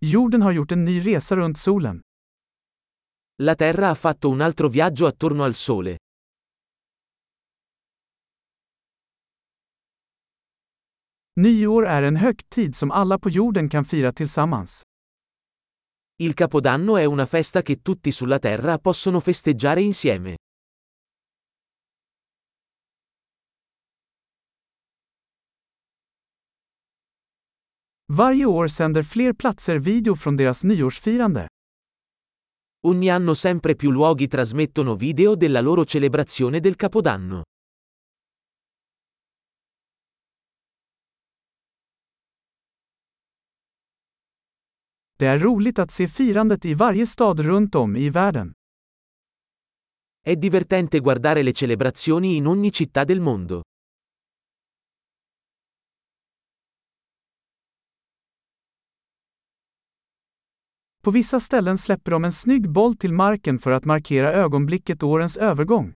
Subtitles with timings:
[0.00, 2.00] Jorden har gjort en ny resa runt solen.
[3.42, 5.96] La Terra ha fatto un altro viaggio attorno al Sole.
[11.40, 14.82] Nyår är en högtid som alla på jorden kan fira tillsammans.
[16.20, 20.36] Il Capodanno è una festa che tutti sulla Terra possono festeggiare insieme.
[28.12, 31.46] Varje år sänder fler platser video från deras nyårsfirande.
[32.86, 37.42] Ogni anno sempre più luoghi trasmettono video della loro celebrazione del Capodanno.
[45.18, 48.52] Det är roligt att se firandet i varje stad runt om i världen.
[50.24, 53.62] È divertente guardare le celebrazioni in ogni città del mondo.
[61.08, 65.36] På vissa ställen släpper de en snygg boll till marken för att markera ögonblicket årens
[65.36, 65.94] övergång.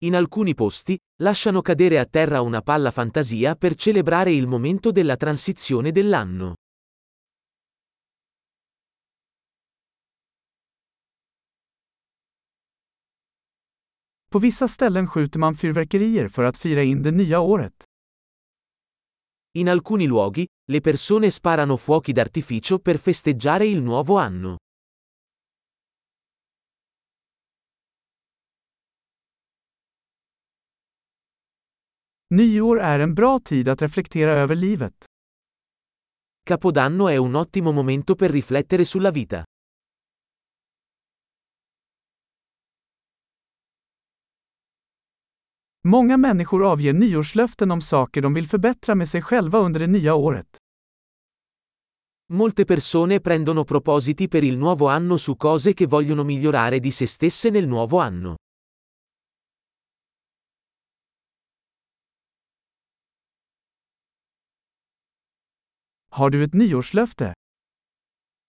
[0.00, 5.16] In alcuni posti, lasciano cadere a terra una palla fantasia per celebrare il momento della
[5.16, 6.54] transizione dell'anno.
[14.30, 17.93] På vissa ställen skjuter man fyrverkerier för att fira in det nya året.
[19.56, 24.56] In alcuni luoghi, le persone sparano fuochi d'artificio per festeggiare il nuovo anno.
[32.34, 35.04] Nyår är en bra tid att reflektera över livet.
[36.42, 39.44] Capodanno è un ottimo momento per riflettere sulla vita.
[45.86, 50.14] Många människor avger nyårslöften om saker de vill förbättra med sig själva under det nya
[50.14, 50.58] året.
[52.32, 57.06] Molte persone prendono propositi per il nuovo anno su cose che vogliono migliorare di se
[57.06, 58.36] stesse nel nuovo anno.
[66.08, 67.32] Har du ett nyårslöfte?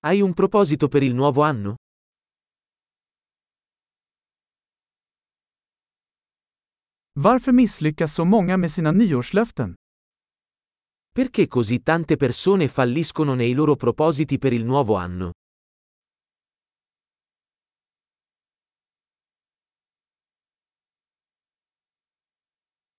[0.00, 1.76] Hai un proposito per il nuovo anno?
[7.14, 9.74] Varför misslyckas så många med sina nyårslöften?
[11.14, 15.32] Perché così tante persone falliscono nei loro propositi per il nuovo anno?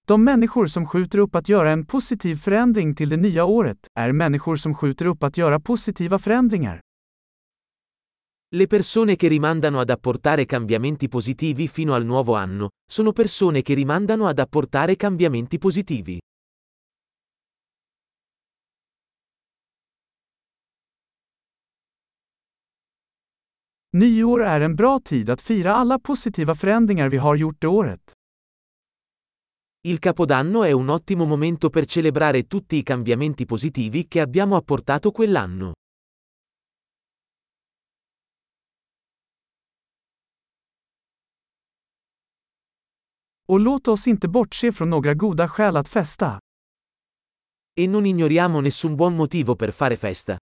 [0.05, 4.11] De människor som skjuter upp att göra en positiv förändring till det nya året är
[4.11, 6.81] människor som skjuter upp att göra positiva förändringar.
[8.55, 13.73] Le persone che rimandano ad apportare cambiamenti positivi fino al nuovo anno, sono persone che
[13.73, 16.19] rimandano ad apportare cambiamenti positivi.
[23.95, 28.11] Nyår är en bra tid att fira alla positiva förändringar vi har gjort det året.
[29.87, 35.11] Il Capodanno è un ottimo momento per celebrare tutti i cambiamenti positivi che abbiamo apportato
[35.11, 35.73] quell'anno.
[43.53, 46.39] Och låt oss inte bortse från några goda skäl att festa.
[47.79, 50.37] E non ignoriamo nessun buon motivo per fare festa.